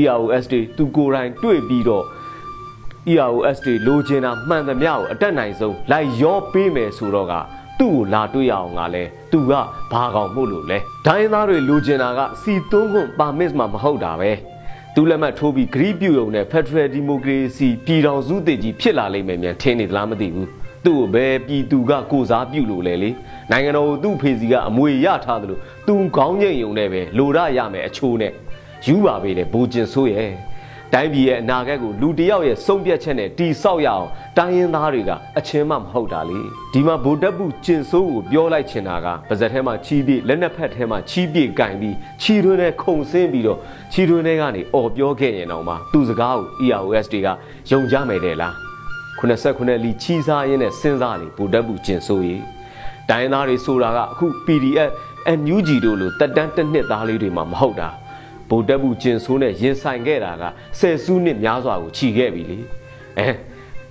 [0.00, 2.04] EROS တွေသူကိုယ်တိုင်တွေ့ပြီးတော့
[3.12, 7.34] EROS တွေလိုချင်တာမှန်သမျှကိုအတက်နိုင်ဆုံးလိုက်ရောပေးမယ်ဆိုတော့က
[7.80, 9.52] သူ့ကိုလာတွေ့ရအောင်ကလည်းသူက
[9.92, 14.30] ဘာကောင်မို့လို့လဲဒိုင်းသားတွေလိုချင်တာကစီသွန်းခွန်ပါမစ်မှမဟုတ်တာပဲ
[14.96, 20.48] သူလက်မှတ်ထိုးပြီးဂရိပြုံုံနဲ့ Federal Democracy ပြည်တော်စုတည်ကြီးဖြစ်လာလိမ့်မယ်မြန်ထင်နေသလားမသိဘူး
[20.84, 23.10] သူ့ကိုပဲပြည်သူကကိုစားပြုလို့လေလေ
[23.50, 28.32] နိုင်ငံတော်ကိုသူ့ဖေစီကအမွေရထားတယ်လို့သူခေါင်းငိတ်ယုံနဲ့ပဲလိုရရမယ်အချိုးနဲ့
[28.86, 30.32] ယူပါပေတယ်ဘူကျင်ဆိုးရဲ့
[30.92, 34.06] တိုင်းပြည်ရဲ့အနာဂတ်ကိုလူတယောက်ရဲ့ဆုံးဖြတ်ချက်နဲ့တီဆောက်ရအောင်
[34.38, 36.40] တိုင်းရင်းသားတွေကအချင်းမှမဟုတ်တာလေ
[36.72, 43.58] ဒီမှာဗိုလ်တပ်ဘူးကျင်ဆိုးကိုပြောလိုက်ချင်တာကပါဇက်ထဲမှာချီးပြလက်နှစ်ဖက်ထဲမှာချီးပြကင်ပြီးချီတွင်းနဲ့ခုံဆင်းပြီးတော့
[43.92, 47.28] ချီတွင်းထဲကနေអော်ပြောခဲ့ရင်တော့မှသူစကားကို EROS တွေက
[47.70, 48.54] ယုံကြမယ်တဲ့လား
[49.18, 52.42] 89လီချီစားရင်းနဲ့စဉ်းစားလေဗိုလ်တပ်ဘူးကျင်ဆိုးရေး
[53.10, 54.90] တိုင်းသားတွေဆိုတာကအခု PDF
[55.38, 57.88] NUG တို့လိုတက်တန်းတစ်နှစ်သားလေးတွေမှမဟုတ်တာ
[58.49, 60.43] ဗိုလ်တပ်ဘူးကျင်ဆိုးနဲ့ရင်ဆိုင်ခဲ့တာက
[60.79, 62.57] ဆယ်စုနှစ်များစွာကိုခြီခဲ့ပြီလေ
[63.17, 63.29] အဲ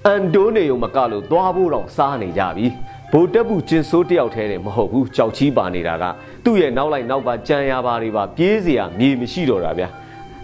[0.07, 2.67] အန်တိုနေုံမကလို့သွားဖို့တော့စားနေကြပြီ
[3.13, 6.05] ဗိုလ်တပ်ဘူးကျင်ဆိုးတယောက်ထဲတယ်မဟုတ်ဘူးကြောက်ချီးပါနေတာက
[6.45, 9.89] သူ့ရဲ့နောက်လိုက်နောက်ပါကြံရပါတွေပါပြေးเสียမြေမရှိတော့တာဗျာ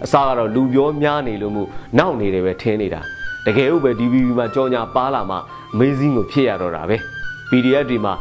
[0.03, 3.01] အစားကတော့လူပြောများနေလို့မို့နောက်နေတယ်ပဲထင်းနေတာ
[3.45, 5.37] တကယ်လို့ပဲ DVB မှာကြောညာပါလာမှ
[5.73, 6.97] amazing ကိုဖြစ်ရတော့တာပဲ
[7.49, 8.13] PDF တွေမှာ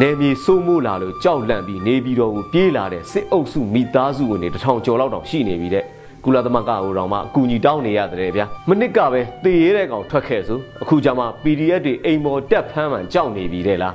[0.00, 5.84] နယ်မြေစိုးမိုးလာလို့ကြောက်လန့်ပြီးနေပြီးတော့ကိုပြေးလာတဲ့စစ်အုပ်စုမိသားစုဝင်တွေတထောင်ကျော်လောက်တောင်ရှိနေပြီတဲ့
[6.24, 13.94] ကုလသမဂ္ဂကိုတော့မှအကူအညီတောင်းနေရတယ်ဗျာမနစ်ကပဲတေရဲတဲ့ကောင်ထွက်ခဲ့ဆိုအခုကျမှ PDF တွေအိမ်မော်တက်ဖမ်းမှန်ကြောက်နေပြီတဲ့လား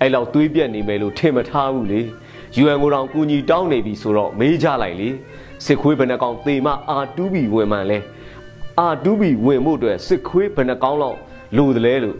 [0.00, 2.00] အဲ့လောက်သွေးပြက်နေမယ်လို့ထင်မထားဘူးလေ
[2.62, 5.08] UN ကိုတော့ကူညီတောင်းနေပြီဆိုတော့မေးကြလိုက်လေ
[5.64, 6.68] စစ်ခွေးဘယ်နှကောင်သေမ
[7.02, 7.98] R2B ဝင်မှန်လဲ
[8.92, 11.18] R2B ဝင်မှုအတွက်စစ်ခွေးဘယ်နှကောင်လောက်
[11.56, 12.16] လိုတယ်လဲလို့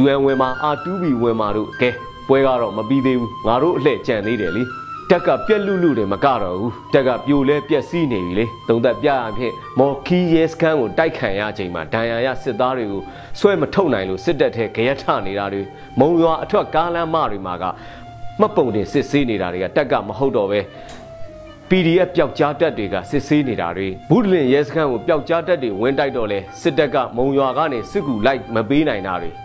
[0.00, 1.90] UN ဝင်မှာ R2B ဝင်မှာတို့ကဲ
[2.28, 4.62] ပွဲကတော့မပြီးသေးဘူးငါတို့အလှည့်ကြံသေးတယ်လေ
[5.10, 13.02] တက်ကပြက်လူလူတွေမကတော့ဘူးတက်ကပြိုလဲပြက်စီးနေပြီလေသုံးသက်ပြရဖြစ်မော်ခီရဲစခန်းကိုတိုက်ခံရချိန်မှာဒဏ်ရာရစစ်သားတွေကို
[13.38, 15.62] ဆွဲမထုတ်နိုင်လို့စစ်တပ်ထဲကြရက်ထနေတာတွေ
[16.00, 17.64] မုံရွာအထွတ်ကားလမ်းမတွေမှာက
[18.40, 20.60] မှတ်ပုံတင်စစ်ဆေးနေတာတွေကတက်ကမဟုတ်တော့ပဲ
[21.70, 29.41] PDF ပျောက်ကြားတက်တွေကစစ်ဆေးနေတာတွေဘူးဒလင်ရဲစခန်းကိုပျောက်ကြားတက်တွေဝင်တိုက်တော့လဲစစ်တပ်ကမုံရွာကနေစစ်ကူလိုက်မပေးနိုင်တာတွေ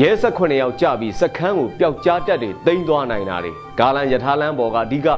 [0.00, 5.08] ရဲဆက်ခွယောက်ကြပြီးစခန်းကိုပျောက်ကြားတက်တွေတိမ့်သွားနိုင်တာတွေဂါလန်ယထာလန်းပေါ်ကအဓိက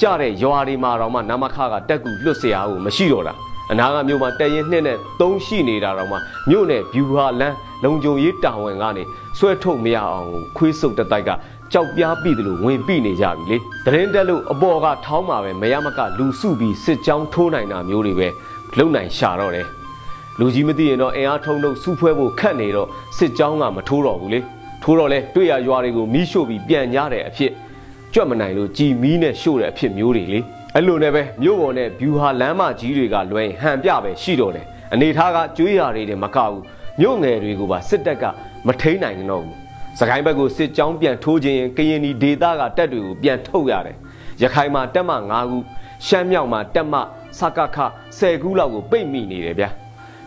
[0.00, 3.34] ကြတဲ့ရွာတွေမှာတော့မှနမခကတက်ကူလွတ်เสียအောင်မရှိတော့တာ
[3.72, 6.16] အနာကမြို့မှာတရင်နှစ်နဲ့သုံးရှိနေတာတော့မှ
[6.50, 9.02] မြို့နယ်ဗျူဟာလန်းလုံခြုံရေးတာဝန်ကနေ
[9.38, 11.30] ဆွဲထုတ်မရအောင်ခွေးစုပ်တတိုက်က
[11.72, 18.28] ကြောက်ပြားပြီတယ်လို့ဝင်ပြီနေကြပြီလေတရင်တက်လို့အပေါ်ကထောင်းမှာပဲမရမကလူစုပြီးစစ်ကြောင်းထိုးနိုင်တာမျိုးတွေပဲ
[18.78, 19.66] လုံနိုင်ရှာတော့တယ်
[20.41, 24.39] လူကြီးမသိရင်တော့အင်အားထုံလို့စုဖွဲ့ဖို့ခက်နေတော့စစ်ကြောင်းကမထိုးတော့ဘူးလေ
[24.83, 27.51] ထိုးတော့လဲတွေ့ရရွာတွေကိုမီးရှို့ပြီးပြန်ကြတဲ့အဖြစ်
[28.13, 30.39] ကြွက်မနိုင်လို့ကြည်မီးနဲ့ရှို့တဲ့အဖြစ်မျိုးတွေလေ
[30.75, 36.61] အဲ့လိုနဲ့ပဲမြို့ပေါ်နဲ့ဗျူဟာလမ်းမကြီးတွေကလွဲရင်ဟန်ပြပဲရှိတော့တယ်အနေထားကကျွေးရာတွေနဲ့မကဘူး
[36.99, 38.23] မြို့ငယ်တွေကိုပါစစ်တပ်က
[38.67, 39.57] မထိန်နိုင်တော့ဘူး
[39.99, 43.97] စကိုင်းဘက်ကိုစစ်ကြောင်းပြန်ထိုးခြင်းကရင်ဒီဒေသကတပ်တွေကိုပြန်ထုတ်ရတယ်
[44.41, 45.57] ရခိုင်မှာတက်မ9ခု
[46.07, 46.95] ရှမ်းမြောက်မှာတက်မ
[47.39, 47.77] စကခ
[48.17, 49.80] 10ခုလောက်ကိုပိတ်မိနေတယ်ဗျာ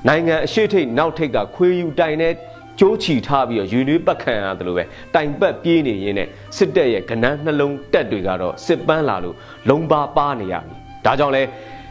[0.08, 2.32] နိုင်ငံအရှိထိတ်နောက်ထိတ်ကခွေးယူတိုင်နဲ့
[2.80, 9.36] ကျိုးချီထားပြီးတော့ယူနွေးပတ်ခံရတယ်လို့ပဲတိုင်ပတ်ပြေးနေရင်းနဲ့စစ်တပ်ရဲ့ကနန်းနှလုံးတက်တွေကတော့စစ်ပန်းလာလို့
[9.68, 11.42] လုံပါပါနေရပြီဒါကြောင့်လဲ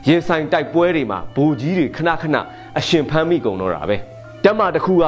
[0.08, 2.36] ရင်ဆိုင်တိုက်ပွဲတွေမှာဘူကြီးတွေခဏခဏ
[2.80, 3.98] အရှင်ဖမ်းမိကုန်တော့တာပဲ
[4.44, 5.06] တက်မတစ်ခုက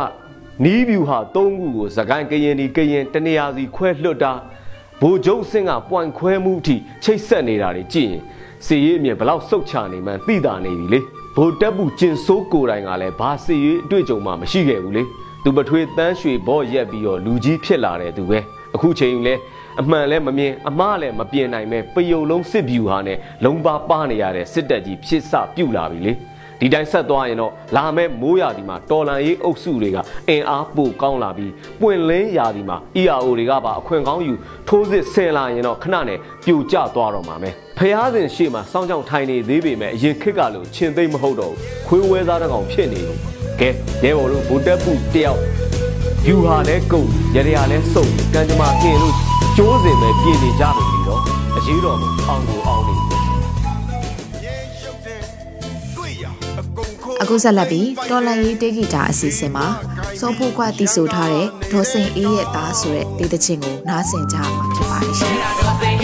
[0.65, 1.43] နီးဗျူဟာ၃ခု
[1.75, 4.33] ကိုသခိုင်းကရင်ဒီကရင်တနေရာစီခွဲလွတ်တာ
[5.01, 8.21] ဘိုလ်ချုပ်စင်ကပွိုင်ခွဲမှုအထိချိတ်ဆက်နေတာတွေကြည့်ရင်
[8.65, 10.99] စီရေးအမြင်ဘလောက်စုတ်ချနေမှန်းသိတာနေပြီလေ
[11.37, 15.03] ဘိုလ်တက်ဘူးကျင်ဆိုးကိုယ်တိုင်ကလည်းဘာစီရေးအတွေ့အကြုံမှမရှိခဲ့ဘူးလေ
[15.43, 18.39] သူပထွေးတန်းရွှေဘော့ရက်ပြီးတော့လူကြီးဖြစ်လာတဲ့သူပဲ
[18.75, 19.33] အခုချိန်လဲ
[19.81, 26.13] အမှန်လဲမမြင်အမှားလဲမပြင်နိုင်ပဲပယုံလုံးစစ်ဗျူဟာနဲ့လုံပါပါနေရတဲ့စစ်တပ်ကြီးဖြစ်စပြုတ်လာပြီလေ
[26.61, 29.97] ဒီတိုင်းဆက်သွားရင်တော့လာမဲ့မိုးရာသီမှာတော်လန်ရေးအုပ်စုတွေက
[30.29, 34.33] အင်အားပိုကောင်းလာပြီးပွင့်လင်းရာသီမှာ ERO တွေကပါအခွင့်ကောင်းယူ
[34.67, 41.53] ထိုးစစ်ဆင်လာရင်တော့ခဏနဲ့ပြိုကျသွားတော့မှာပဲဖျားစဉ်ရှေ့မှာစောင်းကြောင်ထိုင်နေသေးပေမဲ့အရင်ခစ်ကလို့ချင်းသိမ့်မဟုတ်တော့
[41.87, 43.19] ခွေးဝဲသားတစ်ကောင်ဖြစ်နေလို့
[43.59, 43.69] ကဲ
[44.03, 45.39] ရဲဘော်တို့ဗိုလ်တပ်ဘူးတယောက်
[46.27, 49.15] ယူဟာလဲကုန်ရရလဲစုံကံကြမ္မာခင်လို့
[49.57, 51.21] ကျိုးစင်ပဲပြင်နေကြပြီတော့
[51.57, 53.14] အရေးတော်ကိုအောင်ကိုအောင်နေ
[57.27, 59.65] အခုဆက်လက်ပြီးတော်လန်ရေးတေဂီတာအစီအစဉ်မှာ
[60.19, 65.94] စောဖို့ခွတီးဆိုထားတဲ့ဒေါ်စင်အေးရဲ့သားဆိုတဲ့ဒေသချင်းကိုနားဆင်ကြမှာဖြစ်ပါတယ်ရှင်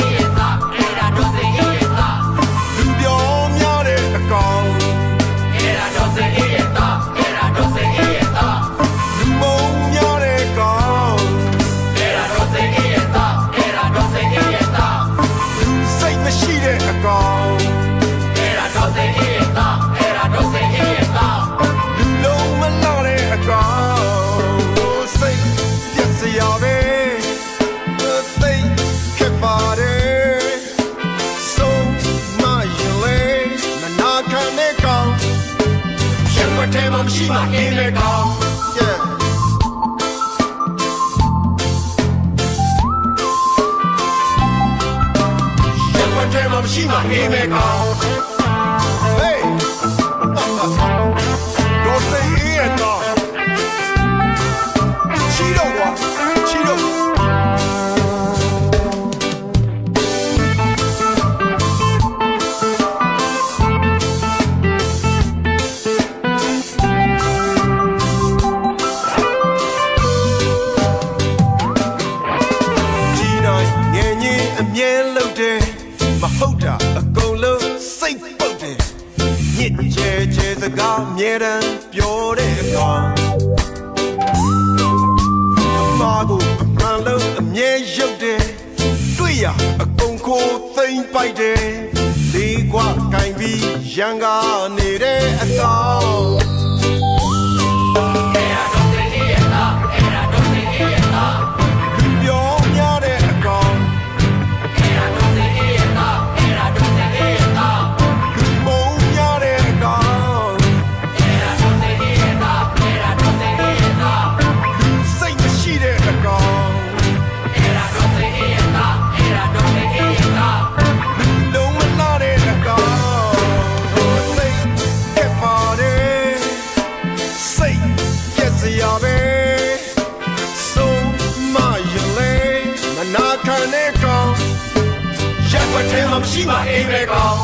[136.41, 137.37] ရှိမှအိမ်ပဲကောင်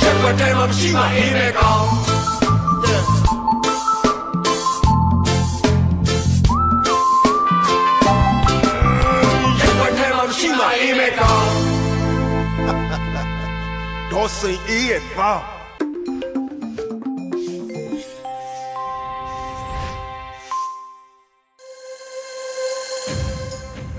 [0.00, 1.86] ရက်ွက်ထဲမှာမရှိမှအိမ်ပဲကောင်
[9.58, 11.50] ရက်ွက်ထဲမှာမရှိမှအိမ်ပဲကောင်
[14.10, 15.57] တော့စိတ်အေးရဲ့သား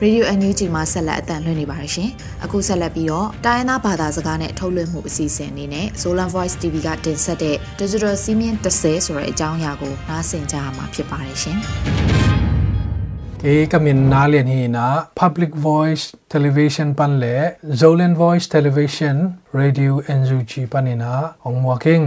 [0.04, 2.10] ရေဒီယို NUG မှာဆက်လက်အသံလွှင့်နေပါတယ်ရှင်။
[2.44, 11.58] အခုဆက်လက်ပြီးတော့တိုင်းရင်းသားဘာသာစကားနဲ့ထုတ်လွှင့်မှုအစီအစဉ်အနေနဲ့ Zolan Voice TV ကတင်ဆက်တဲ့ Digital စီးမြင့်30ဆိုတဲ့အကြောင်းအရာကိုနားဆင်ကြရမှာဖြစ်ပါတယ်ရှင်။
[13.42, 14.88] ke kamin na lian hi na
[15.22, 17.36] public voice television pan le
[17.82, 19.16] zolen voice television
[19.60, 21.14] radio nug panina
[21.48, 22.04] ong walking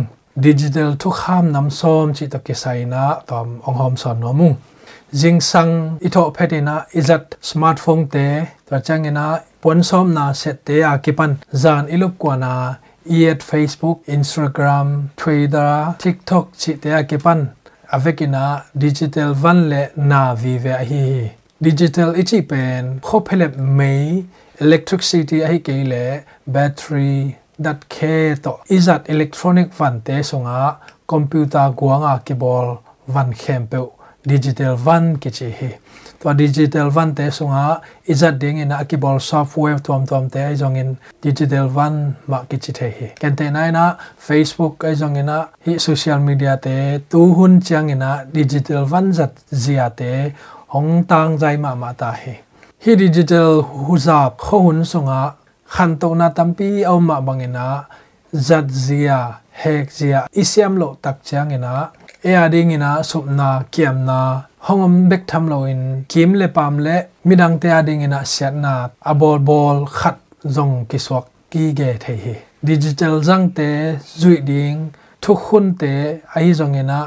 [0.48, 4.32] digital thu kham nam som chi to ke sai na tom ong hom son no
[4.40, 4.71] mu jing
[5.12, 11.36] sang itho phedina izat smartphone te to changena pon som na set te a kipan
[11.54, 12.52] zan ilup kwa na
[13.04, 17.40] iet facebook instagram twitter tiktok chi te a kipan
[17.92, 18.44] avekina
[18.74, 21.06] digital van le na vive hi
[21.60, 23.48] digital ichi pen kho phele
[23.78, 24.24] mei
[24.64, 26.04] electricity ahi ke le
[26.46, 30.60] battery that ke to izat electronic van te songa
[31.06, 32.78] computer guanga keyboard
[33.14, 33.80] van khem pe
[34.24, 35.70] digital van ke che hi
[36.22, 40.96] to digital van te songa izat ding in akibol software tom tom te jong in
[41.20, 45.38] digital van ma ke chi the hi ken te nai na, facebook ai jong ina,
[45.66, 50.32] hi social media te, tu hun chang ina digital van zat zia te,
[50.68, 52.38] hong tang jai ma ma ta hi
[52.86, 55.34] hi digital huzap kho hun songa
[55.74, 57.66] khan to na tampi au ma bangina
[58.32, 61.90] zat zia hek zia, isiam lo tak chang ina
[62.24, 66.96] e ading ina supna kiam na, hongom bek tham lo in, kim le pam le,
[67.26, 68.74] midang te ading ina, siat na,
[69.10, 72.34] abol bol, khat zong kiswak, ki ge thei hi.
[72.62, 75.94] Digital zang te, zui ding thu khun te,
[76.36, 77.00] ai zong ina,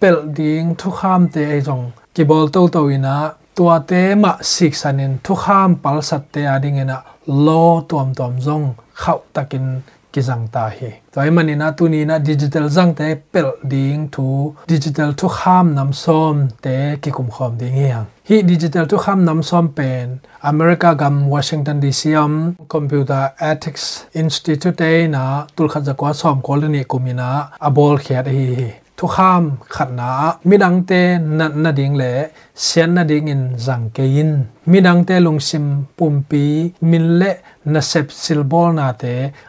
[0.00, 1.84] pel ding thu kham te, ai zong.
[2.14, 3.16] Ki bol to to ina,
[3.56, 8.36] tua te, ma sik sanin thu kham pal sat te ading ina, lo tuam tuam
[8.46, 9.80] zong khau takin
[10.12, 13.48] ki zang ta hi to ai mani na tu ni na digital zang te pel
[13.72, 14.28] ding thu
[14.72, 19.18] digital thu kham nam som te ki kum khom ding yang hi digital thu kham
[19.28, 20.18] nam som pen
[20.50, 22.34] america gam washington dc am
[22.74, 23.86] computer ethics
[24.22, 25.24] institute na
[25.56, 26.52] tul kha ja kwa som ko
[26.92, 27.28] kumina
[27.68, 29.42] abol khya hi ทุกข้าม
[29.74, 30.12] ขัดนา
[30.48, 30.92] มีดังเต
[31.38, 32.12] นัดนาดิงเละ
[32.62, 34.32] เสียนนาดิงอินจังเกยิน
[34.70, 36.44] มีดังเตลงซิมปุ่มปี
[36.90, 37.36] มินเละ
[37.72, 39.04] นาเซปซิลบอลนาเต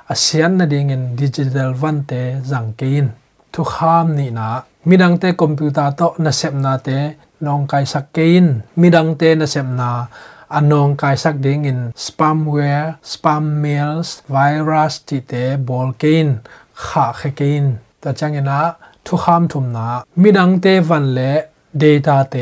[0.10, 2.12] อาเสียนนาดิงอินดิจิทัลวันเต
[2.50, 3.08] จังเกยิน
[3.54, 4.50] ทุกข้ามนี่นะ
[4.88, 6.90] มีดังเตคอมพิวเตอร์โตนาเซปนาเต
[7.46, 8.48] นองไกสักเกยิน
[8.80, 9.92] มีดังเตนาเซปนา
[10.56, 14.38] อันนองกายสักดิ่งอินสปามแวร์สปามเมลส์ไว
[14.70, 15.34] รัสที่เต
[15.68, 16.28] บอลเกน
[16.86, 17.66] ขาเขเกน
[18.00, 18.62] แต่จังเงินะ
[19.10, 19.88] ทุกคำทุมนา
[20.22, 21.32] มีดังเตวันเละ
[21.82, 22.36] data เต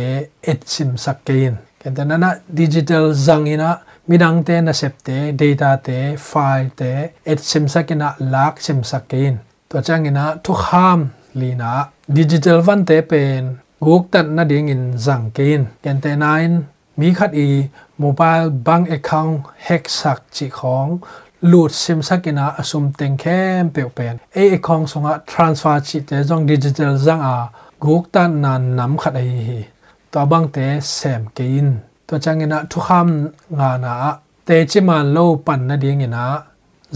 [0.43, 3.71] เอ็ดซิมสักเกนกันแต่นั้นนะดิจิทัลจังอินะ
[4.10, 5.10] มีดังเตนะเสพเต
[5.41, 5.89] data เต
[6.25, 6.82] ไฟล์เต
[7.25, 9.34] เอ็ดซิมสักกินะลักซิมสักเกน
[9.69, 11.73] ตัวจังอินะทุกคำลีนะ
[12.15, 13.43] ดิจิทัลวันเตเป็น
[13.84, 16.51] กูกตัดนาดิ่งอินจังเกนกันแต่นั้น
[16.99, 17.49] มีขัดอี
[17.99, 20.88] โมบายบังเอคเคาท์แฮกสักจีของ
[21.51, 23.25] ลูดซิมสักินาอสุมเต็งแค
[23.62, 27.37] มเปียวเป็นเอไอคองสงะ transfer ชิเตจงดิจิทัลจังอา
[27.83, 29.61] กุกตันนันนำขัดไอฮี
[30.12, 30.57] ตัวบังเต
[30.95, 31.66] แซมกิน
[32.07, 33.95] ตัวจังเงินะทุกคำงานะ
[34.45, 36.25] เตจิมาโลปันนาดีเงินะ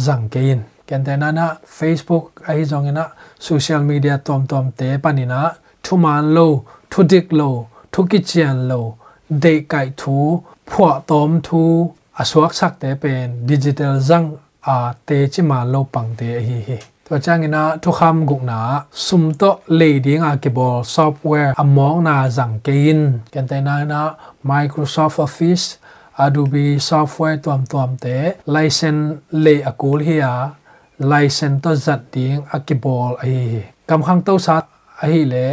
[0.04, 3.04] จังกินกันแต่นั้นนะ Facebook ไอจงเงินะ
[3.44, 4.64] โซเชียลมีเดียตอมตอม
[12.21, 14.27] aswak sak te pen digital zang
[14.75, 16.77] a te chi ma lo pang te hi hi.
[17.07, 18.59] To chang ina thu kham guk na
[19.05, 23.01] sum to le ding a ke bol software among na zang ke in.
[23.31, 24.01] Ken te na na
[24.49, 25.65] microsoft office,
[26.23, 28.17] adobe software tuam tuam te
[28.55, 30.33] license le akul hi a
[31.11, 34.55] license to zat ding a ke bol a hi kam khang to sa
[35.03, 35.45] a hi le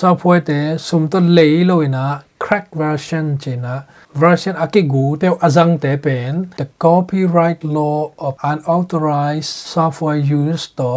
[0.00, 2.04] software te sum to le lo ina
[2.44, 3.74] crack version china
[4.22, 10.92] version aki gu te azang te pen the copyright law of unauthorized software use to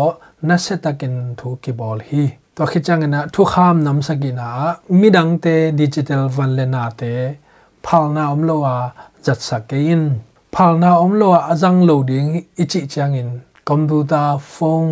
[0.48, 4.00] nasetakin thu kibol hi to khichangena thu kham nam
[5.00, 7.14] Mi dang te digital van lena te
[7.86, 8.78] phalna omloa
[9.26, 10.04] jat sakein
[10.54, 12.30] phalna omloa azang loading
[12.64, 13.30] ichi changin
[13.70, 14.92] computer phone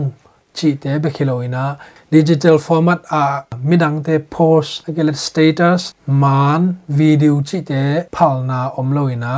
[0.58, 1.64] chi te bekhiloina
[2.12, 7.84] digital format à, a midang te post agel status man video chi te
[8.16, 9.34] phalna omloina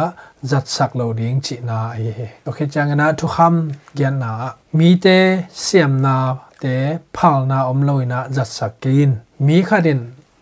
[0.49, 3.55] zat sak loading chi na ai he okay changana thu kham
[3.97, 4.31] gyan na.
[4.77, 5.19] Mi te,
[5.63, 6.15] siam na,
[6.61, 6.75] te
[7.17, 9.11] phalna omloina zat sak kin
[9.45, 10.01] mi khadin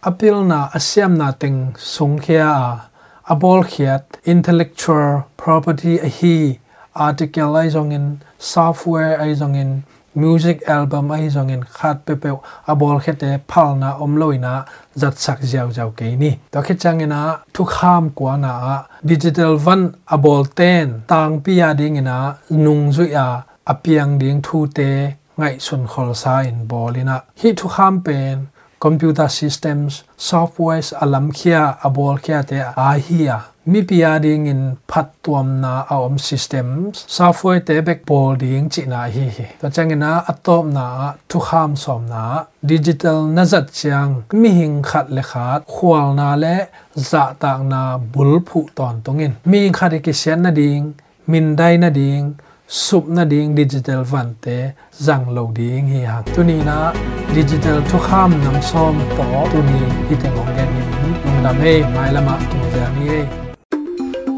[0.10, 1.60] apil na asyam na teng
[1.94, 2.70] sung khia a
[3.34, 6.60] abol khiat, intellectual property a hi,
[6.94, 9.72] article ai zong in, software ai zong in
[10.16, 12.30] music album ai zong in khat pe pe
[12.72, 14.54] abol khete phalna omloina
[15.02, 17.22] zat sak jaw jaw ke ni to khe changena
[17.54, 18.54] thu kham kwa na
[19.10, 19.82] digital van
[20.16, 22.18] abol ten tang pia ding ina
[22.64, 23.28] nung zu ya
[23.72, 24.92] apiang ding thu te
[25.38, 28.38] ngai sun khol sa in bolina hi thu kham pen
[28.86, 29.92] computer systems
[30.28, 35.48] softwares alam khia abol khia te a hi a mi pia ding in phat tuam
[35.62, 40.66] na aom systems software te bek bol ding chi na hi hi to changena atop
[40.78, 40.86] na
[41.30, 42.24] thu kham som na
[42.72, 46.56] digital nazat chang mi hing khat le khat khwal na le
[47.10, 47.82] za ta na
[48.14, 50.86] bul phu ton tongin mi khat ki sian na ding
[51.32, 52.26] min dai na ding
[52.68, 54.58] sup na ding digital van te
[55.06, 56.78] zang lo ding hi hang tu ni na
[57.38, 60.82] digital thu kham nam som to tu ni hi te ngong gen ni
[61.26, 63.10] nong da me mai lama tu ja ni